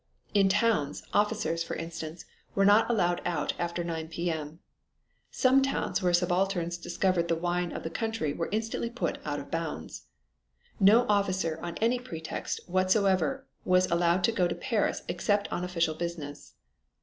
[0.33, 4.31] In towns, officers, for instance, were not allowed out after 9 P.
[4.31, 4.57] M.
[5.29, 9.51] Some towns where subalterns discovered the wine of the country were instantly put "out of
[9.51, 10.07] bounds."
[10.79, 15.93] No officer, on any pretext whatsoever was allowed to go to Paris except on official
[15.93, 16.55] business.